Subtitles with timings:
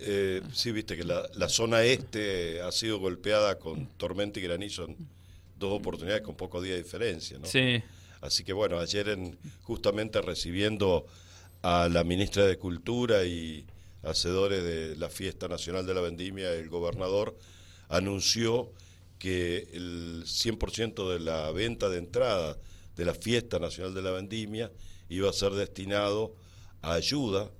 [0.00, 4.84] Eh, sí, viste que la, la, zona este ha sido golpeada con tormenta y granizo
[4.84, 4.96] en
[5.58, 7.46] dos oportunidades con pocos días de diferencia, ¿no?
[7.46, 7.82] Sí.
[8.20, 11.06] Así que bueno, ayer en, justamente recibiendo
[11.62, 13.66] a la ministra de Cultura y
[14.02, 17.36] hacedores de la Fiesta Nacional de la Vendimia, el gobernador
[17.88, 18.72] anunció
[19.18, 22.58] que el 100% de la venta de entrada
[22.96, 24.70] de la Fiesta Nacional de la Vendimia
[25.08, 26.34] iba a ser destinado
[26.82, 27.50] a ayuda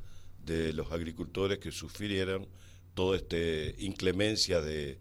[0.47, 2.47] de los agricultores que sufrieron
[2.95, 3.37] toda esta
[3.79, 4.99] inclemencia de,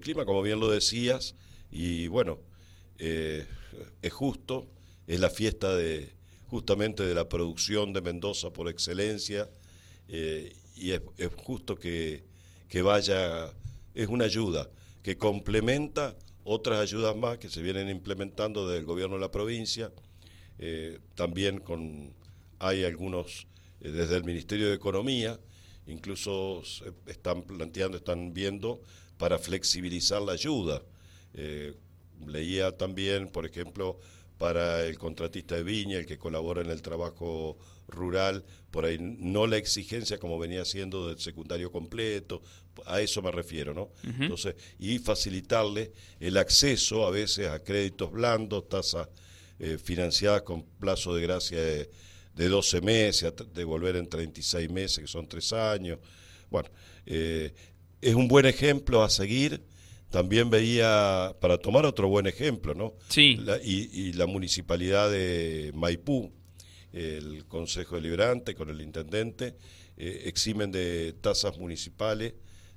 [0.00, 1.34] clima, como bien lo decías,
[1.70, 2.38] y bueno,
[2.98, 3.46] eh,
[4.00, 4.66] es justo,
[5.06, 6.12] es la fiesta de
[6.46, 9.50] justamente de la producción de Mendoza por excelencia,
[10.08, 11.02] eh, y es,
[11.36, 12.24] justo que,
[12.68, 13.52] que vaya,
[13.94, 14.70] es una ayuda
[15.02, 19.92] que complementa otras ayudas más que se vienen implementando del gobierno de la provincia,
[20.58, 22.14] eh, también con
[22.58, 23.46] hay algunos
[23.80, 25.38] desde el Ministerio de Economía,
[25.86, 26.62] incluso
[27.06, 28.80] están planteando, están viendo
[29.16, 30.82] para flexibilizar la ayuda.
[31.34, 31.74] Eh,
[32.26, 33.98] leía también, por ejemplo,
[34.38, 39.46] para el contratista de viña, el que colabora en el trabajo rural, por ahí no
[39.46, 42.42] la exigencia como venía siendo del secundario completo,
[42.86, 43.90] a eso me refiero, ¿no?
[44.04, 49.08] Entonces, y facilitarle el acceso a veces a créditos blandos, tasas
[49.58, 51.90] eh, financiadas con plazo de gracia de,
[52.38, 55.98] de 12 meses, a devolver en 36 meses, que son tres años.
[56.48, 56.70] Bueno,
[57.04, 57.52] eh,
[58.00, 59.60] es un buen ejemplo a seguir.
[60.08, 62.94] También veía, para tomar otro buen ejemplo, ¿no?
[63.08, 63.38] Sí.
[63.62, 66.32] y, la municipalidad de Maipú,
[66.92, 69.56] el Consejo Deliberante con el Intendente,
[69.98, 72.32] eh, eximen de tasas municipales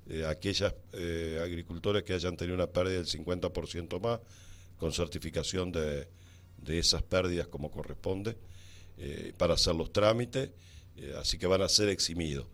[0.07, 4.19] eh, aquellas eh, agricultores que hayan tenido una pérdida del 50% más,
[4.77, 6.07] con certificación de,
[6.57, 8.35] de esas pérdidas como corresponde.
[9.03, 10.51] Eh, para hacer los trámites,
[10.95, 12.45] eh, así que van a ser eximidos.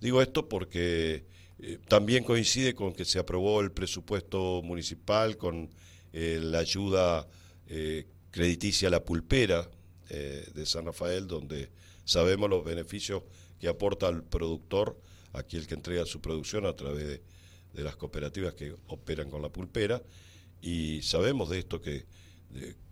[0.00, 1.26] Digo esto porque
[1.60, 5.70] eh, también coincide con que se aprobó el presupuesto municipal con
[6.12, 7.26] la ayuda
[8.30, 9.70] crediticia a la pulpera
[10.10, 11.70] de San Rafael, donde
[12.04, 13.22] sabemos los beneficios
[13.58, 15.00] que aporta al productor,
[15.32, 17.22] aquel que entrega su producción a través de,
[17.72, 20.02] de las cooperativas que operan con la pulpera,
[20.60, 22.04] y sabemos de esto que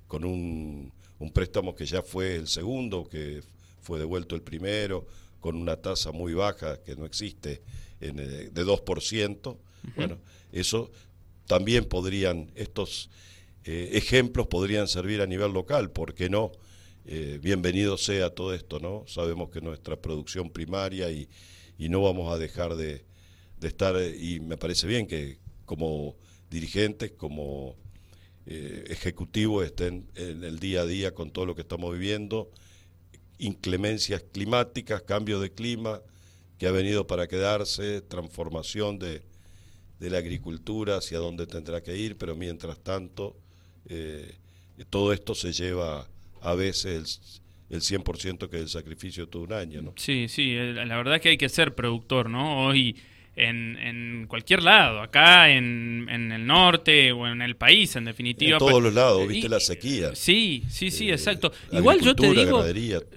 [0.06, 0.90] con un
[1.20, 3.42] un préstamo que ya fue el segundo, que
[3.80, 5.06] fue devuelto el primero,
[5.38, 7.62] con una tasa muy baja que no existe,
[8.00, 9.56] en, eh, de 2%.
[9.96, 10.18] Bueno,
[10.50, 10.90] eso
[11.46, 13.10] también podrían, estos
[13.64, 16.52] eh, ejemplos podrían servir a nivel local, ¿por qué no?
[17.04, 19.04] Eh, bienvenido sea todo esto, ¿no?
[19.06, 21.28] Sabemos que nuestra producción primaria y,
[21.78, 23.04] y no vamos a dejar de,
[23.58, 26.16] de estar, y me parece bien que como
[26.50, 27.76] dirigentes, como
[28.52, 32.50] eh, ejecutivo estén en el día a día con todo lo que estamos viviendo,
[33.38, 36.00] inclemencias climáticas, cambio de clima
[36.58, 39.22] que ha venido para quedarse, transformación de,
[40.00, 43.36] de la agricultura hacia dónde tendrá que ir, pero mientras tanto
[43.86, 44.34] eh,
[44.90, 46.08] todo esto se lleva
[46.40, 47.40] a veces
[47.70, 49.80] el, el 100% que es el sacrificio de todo un año.
[49.80, 49.94] ¿no?
[49.96, 52.66] Sí, sí, la verdad es que hay que ser productor, ¿no?
[52.66, 52.96] Hoy
[53.40, 58.52] en, en cualquier lado, acá en, en, el norte o en el país, en definitiva.
[58.52, 60.14] En todos los lados, viste la sequía.
[60.14, 61.52] Sí, sí, sí, eh, exacto.
[61.72, 62.64] Igual yo te digo,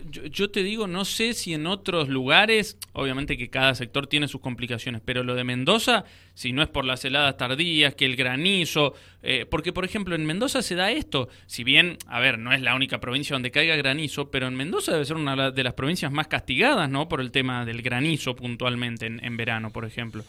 [0.10, 4.28] yo, yo, te digo, no sé si en otros lugares, obviamente que cada sector tiene
[4.28, 8.16] sus complicaciones, pero lo de Mendoza, si no es por las heladas tardías, que el
[8.16, 12.54] granizo, eh, porque por ejemplo en Mendoza se da esto, si bien, a ver, no
[12.54, 15.74] es la única provincia donde caiga granizo, pero en Mendoza debe ser una de las
[15.74, 17.10] provincias más castigadas, ¿no?
[17.10, 20.24] Por el tema del granizo puntualmente en, en verano, por ejemplo.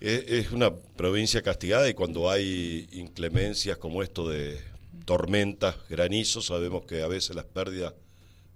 [0.00, 4.60] Es una provincia castigada y cuando hay inclemencias como esto de
[5.06, 7.94] tormentas, granizos, sabemos que a veces las pérdidas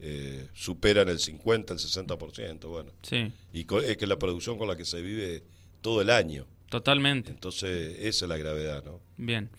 [0.00, 2.90] eh, superan el 50, el 60%, bueno.
[3.02, 3.32] Sí.
[3.52, 5.42] Y es que la producción con la que se vive
[5.80, 6.46] todo el año.
[6.70, 7.32] Totalmente.
[7.32, 9.00] Entonces, esa es la gravedad, ¿no?
[9.18, 9.50] Bien.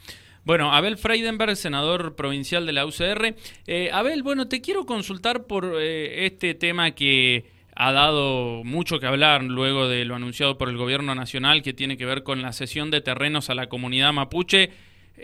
[0.44, 3.36] Bueno, Abel Freidenberg, senador provincial de la UCR.
[3.68, 7.46] Eh, Abel, bueno, te quiero consultar por eh, este tema que
[7.76, 11.98] ha dado mucho que hablar luego de lo anunciado por el gobierno nacional que tiene
[11.98, 14.72] que ver con la cesión de terrenos a la comunidad mapuche.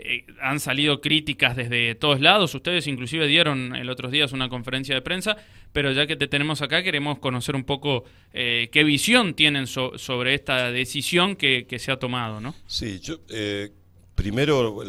[0.00, 2.54] Eh, han salido críticas desde todos lados.
[2.54, 5.36] Ustedes inclusive dieron el otros días una conferencia de prensa,
[5.72, 10.34] pero ya que te tenemos acá queremos conocer un poco eh, qué visión tienen sobre
[10.34, 12.54] esta decisión que, se ha tomado, ¿no?
[12.68, 13.72] Sí, yo eh,
[14.14, 14.84] primero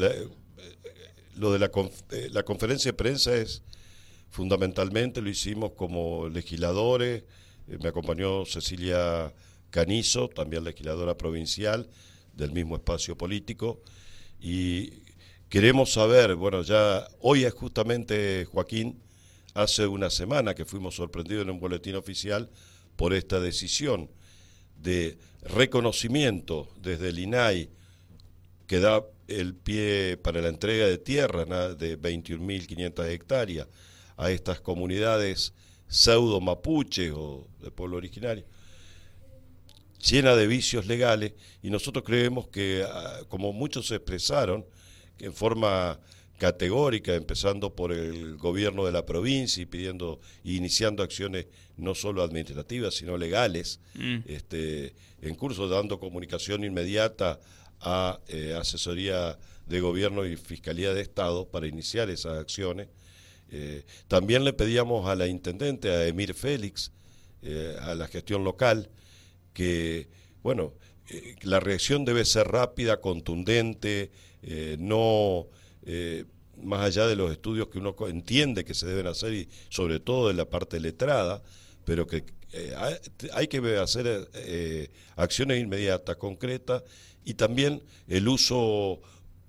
[1.37, 1.71] lo de la,
[2.31, 3.63] la conferencia de prensa es
[4.29, 7.23] fundamentalmente lo hicimos como legisladores.
[7.81, 9.33] me acompañó Cecilia
[9.71, 11.89] Canizo, también legisladora provincial
[12.33, 13.81] del mismo espacio político
[14.39, 15.03] y
[15.49, 19.01] queremos saber, bueno, ya hoy es justamente Joaquín,
[19.53, 22.49] hace una semana que fuimos sorprendidos en un boletín oficial
[22.95, 24.09] por esta decisión
[24.77, 27.69] de reconocimiento desde el INAI
[28.67, 33.67] que da el pie para la entrega de tierra de 21.500 hectáreas
[34.17, 35.53] a estas comunidades
[35.87, 38.45] pseudo mapuche o de pueblo originario,
[39.99, 44.65] llena de vicios legales, y nosotros creemos que, ah, como muchos se expresaron,
[45.17, 45.99] que en forma
[46.37, 52.95] categórica, empezando por el gobierno de la provincia y pidiendo iniciando acciones no solo administrativas,
[52.95, 54.19] sino legales, mm.
[54.25, 57.39] este, en curso dando comunicación inmediata
[57.81, 59.37] a eh, asesoría
[59.67, 62.87] de gobierno y fiscalía de Estado para iniciar esas acciones.
[63.51, 66.91] Eh, también le pedíamos a la intendente, a Emir Félix,
[67.41, 68.89] eh, a la gestión local,
[69.53, 70.09] que,
[70.43, 70.73] bueno,
[71.41, 74.11] la reacción debe ser rápida, contundente,
[74.77, 75.47] no
[76.57, 80.27] más allá de los estudios que uno entiende que se deben hacer y sobre todo
[80.27, 81.41] de la parte letrada,
[81.85, 82.25] pero que
[83.33, 84.29] hay que hacer
[85.15, 86.83] acciones inmediatas, concretas
[87.25, 89.01] y también el uso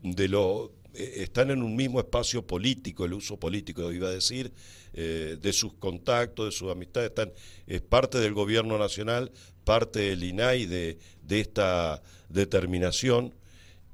[0.03, 4.53] de lo eh, están en un mismo espacio político, el uso político, iba a decir,
[4.93, 7.33] eh, de sus contactos, de sus amistades, están,
[7.67, 9.31] es parte del gobierno nacional,
[9.65, 13.35] parte del INAI de, de esta determinación,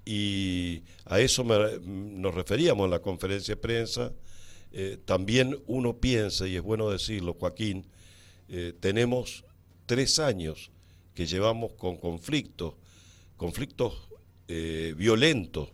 [0.04, 4.12] y a eso nos referíamos en la conferencia de prensa.
[4.72, 7.86] Eh, también uno piensa, y es bueno decirlo, Joaquín,
[8.78, 9.42] tenemos
[9.86, 10.70] tres años
[11.14, 12.74] que llevamos con conflictos
[13.36, 13.94] conflictos
[14.48, 15.70] eh, violentos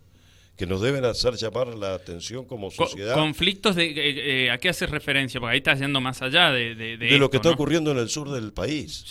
[0.57, 3.15] que nos deben hacer llamar la atención como sociedad.
[3.15, 5.41] ¿Conflictos de eh, eh, a qué haces referencia?
[5.41, 6.75] Porque ahí estás yendo más allá de...
[6.75, 9.05] De, lo que está ocurriendo en el sur del país,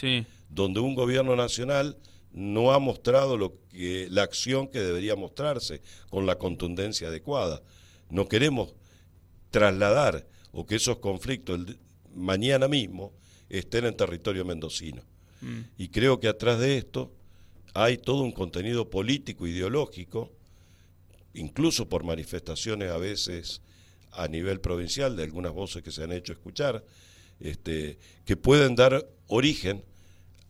[0.50, 1.98] donde un gobierno nacional
[2.34, 7.62] no ha mostrado lo que, la acción que debería mostrarse con la contundencia adecuada.
[8.10, 8.74] No queremos
[9.50, 11.60] trasladar o que esos conflictos
[12.14, 13.14] mañana mismo
[13.50, 15.02] estén en territorio mendocino.
[15.42, 15.60] Mm.
[15.78, 17.12] Y creo que atrás de esto
[17.74, 20.32] hay todo un contenido político, ideológico,
[21.34, 23.62] incluso por manifestaciones a veces
[24.12, 26.84] a nivel provincial de algunas voces que se han hecho escuchar,
[27.40, 29.84] este, que pueden dar origen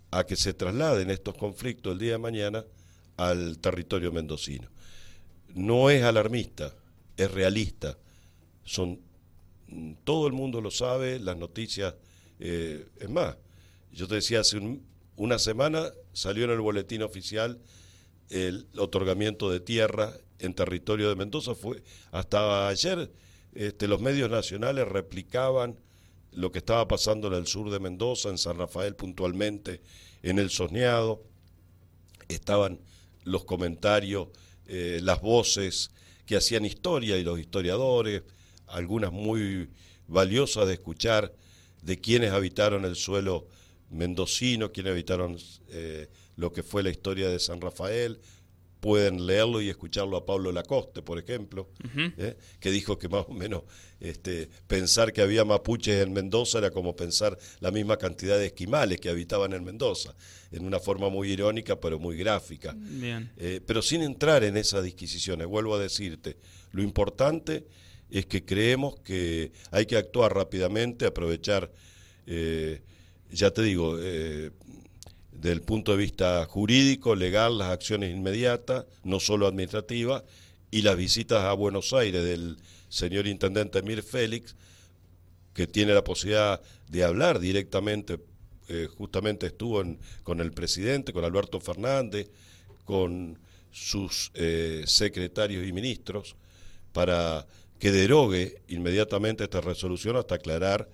[0.09, 2.65] a que se trasladen estos conflictos el día de mañana
[3.17, 4.67] al territorio mendocino.
[5.53, 6.73] No es alarmista,
[7.17, 7.97] es realista.
[8.63, 8.99] Son,
[10.03, 11.93] todo el mundo lo sabe, las noticias,
[12.39, 13.37] eh, es más,
[13.91, 14.83] yo te decía hace un,
[15.15, 17.59] una semana salió en el boletín oficial
[18.29, 21.55] el otorgamiento de tierra en territorio de Mendoza.
[21.55, 23.11] Fue hasta ayer
[23.53, 25.79] este, los medios nacionales replicaban
[26.31, 29.81] lo que estaba pasando en el sur de Mendoza, en San Rafael puntualmente,
[30.23, 31.23] en el Soñado.
[32.27, 32.79] Estaban
[33.23, 34.29] los comentarios,
[34.67, 35.91] eh, las voces
[36.25, 38.23] que hacían historia y los historiadores,
[38.67, 39.69] algunas muy
[40.07, 41.33] valiosas de escuchar
[41.81, 43.47] de quienes habitaron el suelo
[43.89, 45.37] mendocino, quienes evitaron
[45.69, 48.19] eh, lo que fue la historia de San Rafael.
[48.81, 51.69] Pueden leerlo y escucharlo a Pablo Lacoste, por ejemplo,
[52.17, 53.61] eh, que dijo que más o menos
[53.99, 58.99] este, pensar que había mapuches en Mendoza era como pensar la misma cantidad de esquimales
[58.99, 60.15] que habitaban en Mendoza,
[60.51, 62.75] en una forma muy irónica pero muy gráfica.
[63.37, 66.37] Eh, pero sin entrar en esas disquisiciones, vuelvo a decirte,
[66.71, 67.67] lo importante
[68.09, 71.71] es que creemos que hay que actuar rápidamente, aprovechar
[72.25, 73.97] ya te digo,
[75.31, 80.23] eh, del punto de vista jurídico, legal, las acciones inmediatas, no solo administrativas,
[80.69, 82.57] y las visitas a Buenos Aires del
[82.89, 84.55] señor intendente Mir Félix,
[85.53, 88.19] que tiene la posibilidad de hablar directamente,
[88.69, 89.83] eh, justamente estuvo
[90.23, 92.29] con el presidente, con Alberto Fernández,
[92.85, 93.37] con
[93.71, 96.35] sus eh, secretarios y ministros,
[96.93, 97.45] para
[97.79, 100.87] que derogue inmediatamente esta resolución hasta aclarar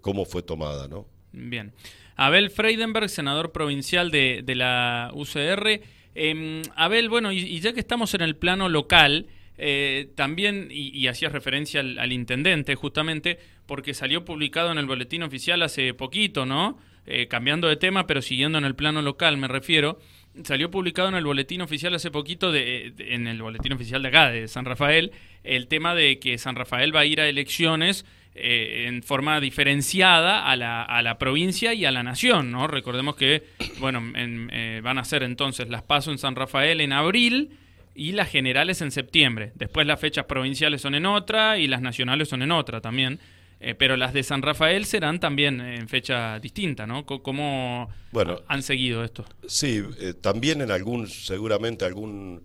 [0.00, 1.06] cómo fue tomada, ¿no?
[1.32, 1.72] Bien.
[2.20, 5.80] Abel Freidenberg, senador provincial de, la UCR.
[6.14, 11.32] Em, Abel, bueno, y, ya que estamos en el plano local, eh, también, y, hacías
[11.32, 16.78] referencia al, intendente justamente, porque salió publicado en el boletín oficial hace poquito, ¿no?
[17.06, 19.98] Eh, cambiando de tema, pero siguiendo en el plano local, me refiero.
[20.44, 24.30] Salió publicado en el boletín oficial hace poquito, de, en el boletín oficial de acá,
[24.30, 25.12] de San Rafael,
[25.42, 30.46] el tema de que San Rafael va a ir a elecciones eh, en forma diferenciada
[30.48, 32.68] a la, a la, provincia y a la nación, ¿no?
[32.68, 33.42] Recordemos que,
[33.80, 37.58] bueno, eh, van a ser entonces las PASO en San Rafael en abril
[37.92, 39.50] y las generales en septiembre.
[39.56, 43.18] Después las fechas provinciales son en otra y las nacionales son en otra también.
[43.58, 47.04] Eh, pero las de San Rafael serán también en fecha distinta, ¿no?
[47.04, 49.26] ¿Cómo bueno, han seguido esto?
[49.48, 49.82] Sí,
[50.22, 52.42] también en algún, seguramente algún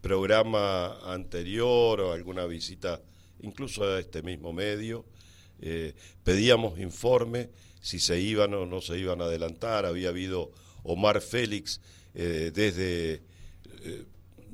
[0.00, 3.00] programa anterior o alguna visita
[3.40, 5.04] incluso a este mismo medio.
[5.60, 10.52] Eh, pedíamos informe si se iban o no se iban a adelantar, había habido
[10.82, 11.80] Omar Félix
[12.14, 13.22] eh, desde
[13.84, 14.04] eh,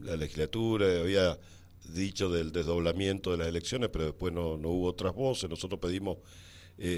[0.03, 1.39] la legislatura, había
[1.89, 5.49] dicho del desdoblamiento de las elecciones, pero después no, no hubo otras voces.
[5.51, 6.19] Nosotros pedimos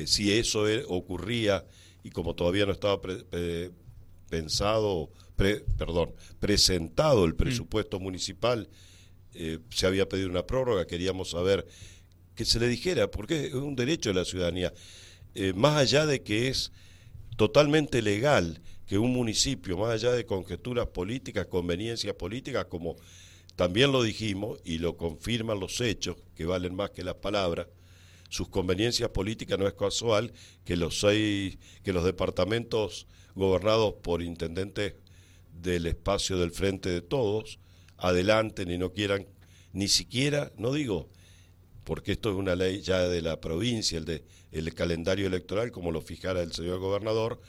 [0.06, 1.66] si eso e, ocurría
[2.02, 2.98] y como todavía no estaba
[4.30, 7.36] pensado, perdón, presentado el mm.
[7.36, 8.00] presupuesto
[9.36, 11.66] municipal, se había pedido una prórroga, queríamos saber
[12.34, 14.72] que se le dijera, porque es un derecho de la ciudadanía,
[15.34, 16.72] eh, más allá de que es
[17.36, 22.96] totalmente legal que un municipio, más allá de conjeturas políticas, conveniencias políticas, como
[23.56, 27.66] también lo dijimos y lo confirman los hechos, que valen más que las palabras,
[28.28, 30.32] sus conveniencias políticas no es casual
[30.64, 34.94] que los seis, que los departamentos gobernados por intendentes
[35.52, 37.58] del espacio del frente de todos
[37.98, 39.26] adelanten y no quieran
[39.72, 41.08] ni siquiera, no digo
[41.86, 45.92] porque esto es una ley ya de la provincia, el, de, el calendario electoral, como
[45.92, 47.40] lo fijara el señor gobernador,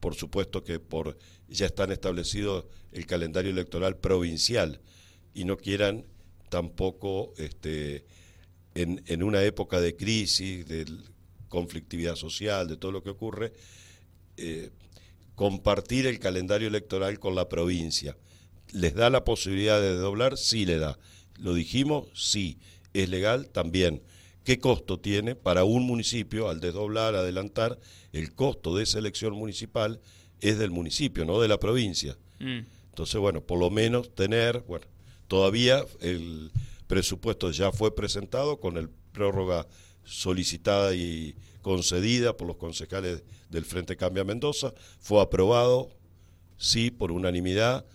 [0.00, 1.16] por supuesto que por
[1.48, 4.80] ya están establecidos el calendario electoral provincial
[5.32, 6.04] y no quieran
[6.48, 8.04] tampoco este,
[8.74, 10.86] en, en una época de crisis, de
[11.48, 13.52] conflictividad social, de todo lo que ocurre,
[14.36, 14.70] eh,
[15.36, 18.16] compartir el calendario electoral con la provincia.
[18.72, 20.36] ¿Les da la posibilidad de doblar?
[20.36, 20.98] Sí le da.
[21.38, 22.08] ¿Lo dijimos?
[22.14, 22.58] Sí
[22.92, 24.02] es legal también.
[24.44, 27.78] ¿Qué costo tiene para un municipio al desdoblar, adelantar?
[28.12, 30.00] El costo de esa elección municipal
[30.40, 32.16] es del municipio, no de la provincia.
[32.38, 32.60] Mm.
[32.90, 34.86] Entonces, bueno, por lo menos tener, bueno,
[35.28, 36.52] todavía el
[36.86, 39.66] presupuesto ya fue presentado con el prórroga
[40.04, 45.90] solicitada y concedida por los concejales del Frente Cambia Mendoza, fue aprobado,
[46.58, 47.86] sí, por unanimidad,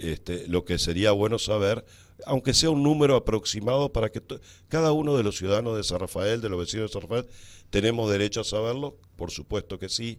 [0.00, 1.84] este, lo que sería bueno saber
[2.26, 4.22] aunque sea un número aproximado para que
[4.68, 7.26] cada uno de los ciudadanos de San Rafael, de los vecinos de San Rafael,
[7.70, 10.18] tenemos derecho a saberlo, por supuesto que sí,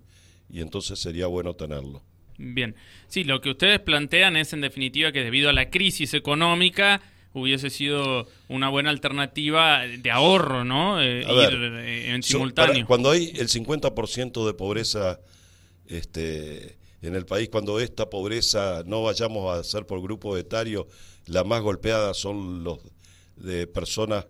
[0.49, 2.01] y entonces sería bueno tenerlo.
[2.37, 2.75] Bien,
[3.07, 7.01] sí, lo que ustedes plantean es en definitiva que debido a la crisis económica
[7.33, 11.01] hubiese sido una buena alternativa de ahorro, ¿no?
[11.01, 12.85] Eh, ir eh, en simultáneo.
[12.85, 15.19] cuando hay el 50% de pobreza
[15.87, 20.87] este, en el país, cuando esta pobreza no vayamos a ser por grupo etario,
[21.25, 22.79] la más golpeada son los
[23.35, 24.25] de personas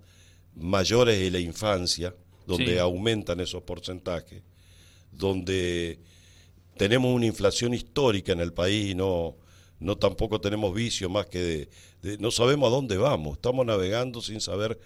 [0.55, 2.15] mayores y la infancia,
[2.47, 4.41] donde aumentan esos porcentajes,
[5.11, 5.99] donde
[6.77, 9.35] tenemos una inflación histórica en el país y no,
[9.79, 11.69] no tampoco tenemos vicio más que
[12.01, 14.79] de, no sabemos a dónde vamos, estamos navegando sin saber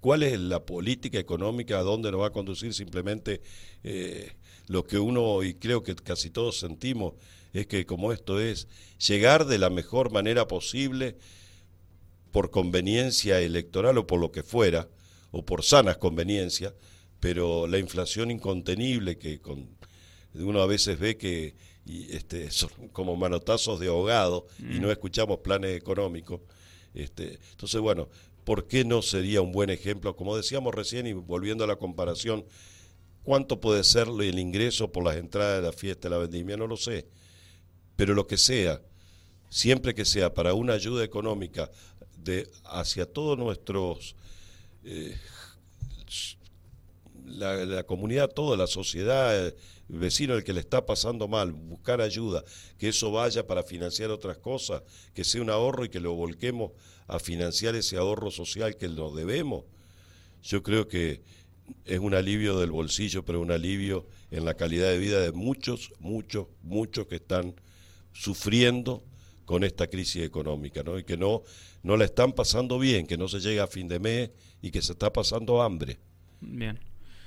[0.00, 3.40] cuál es la política económica, a dónde nos va a conducir simplemente
[3.82, 4.32] eh,
[4.68, 7.14] lo que uno, y creo que casi todos sentimos,
[7.52, 8.68] es que como esto es,
[9.06, 11.16] llegar de la mejor manera posible
[12.32, 14.88] por conveniencia electoral o por lo que fuera,
[15.30, 16.74] o por sanas conveniencias,
[17.20, 19.68] pero la inflación incontenible que con,
[20.34, 21.54] uno a veces ve que
[21.86, 24.92] este, son como manotazos de ahogado y no mm.
[24.92, 26.40] escuchamos planes económicos.
[26.94, 28.08] Este, entonces, bueno,
[28.44, 30.16] ¿por qué no sería un buen ejemplo?
[30.16, 32.44] Como decíamos recién y volviendo a la comparación,
[33.22, 36.56] ¿cuánto puede ser el ingreso por las entradas de la fiesta, la vendimia?
[36.56, 37.06] No lo sé
[37.96, 38.80] pero lo que sea,
[39.48, 41.70] siempre que sea para una ayuda económica
[42.16, 44.16] de hacia todos nuestros
[44.84, 45.16] eh,
[47.26, 49.54] la, comunidad, toda la sociedad,
[49.88, 52.44] vecino el que le está pasando mal, buscar ayuda,
[52.78, 54.82] que eso vaya para financiar otras cosas,
[55.14, 56.72] que sea un ahorro y que lo volquemos
[57.06, 59.64] a financiar ese ahorro social que nos debemos.
[60.42, 61.22] Yo creo que
[61.84, 65.92] es un alivio del bolsillo, pero un alivio en la calidad de vida de muchos,
[66.00, 67.54] muchos, muchos que están
[68.12, 69.02] sufriendo
[69.44, 70.98] con esta crisis económica, ¿no?
[70.98, 71.42] Y que no,
[71.82, 74.30] no la están pasando bien, que no se llega a fin de mes
[74.62, 75.98] y que se está pasando hambre.
[76.40, 76.78] Bien.